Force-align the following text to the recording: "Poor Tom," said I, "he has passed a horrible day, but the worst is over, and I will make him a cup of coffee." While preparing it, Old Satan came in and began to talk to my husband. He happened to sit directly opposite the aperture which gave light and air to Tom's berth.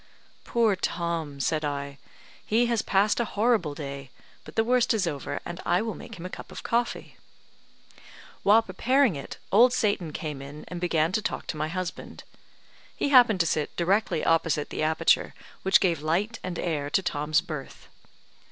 "Poor 0.45 0.75
Tom," 0.75 1.39
said 1.39 1.63
I, 1.63 1.99
"he 2.43 2.65
has 2.65 2.81
passed 2.81 3.19
a 3.19 3.23
horrible 3.37 3.75
day, 3.75 4.09
but 4.43 4.55
the 4.55 4.63
worst 4.63 4.95
is 4.95 5.05
over, 5.05 5.39
and 5.45 5.61
I 5.63 5.83
will 5.83 5.93
make 5.93 6.15
him 6.15 6.25
a 6.25 6.29
cup 6.31 6.51
of 6.51 6.63
coffee." 6.63 7.17
While 8.41 8.63
preparing 8.63 9.15
it, 9.15 9.37
Old 9.51 9.73
Satan 9.73 10.11
came 10.11 10.41
in 10.41 10.65
and 10.69 10.81
began 10.81 11.11
to 11.11 11.21
talk 11.21 11.45
to 11.49 11.55
my 11.55 11.67
husband. 11.67 12.23
He 12.95 13.09
happened 13.09 13.41
to 13.41 13.45
sit 13.45 13.75
directly 13.77 14.25
opposite 14.25 14.71
the 14.71 14.81
aperture 14.81 15.35
which 15.61 15.79
gave 15.79 16.01
light 16.01 16.39
and 16.43 16.57
air 16.57 16.89
to 16.89 17.03
Tom's 17.03 17.41
berth. 17.41 17.87